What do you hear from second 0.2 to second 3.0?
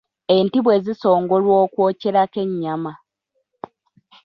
Enti bwe zisongolwa okwokyerako ennyama.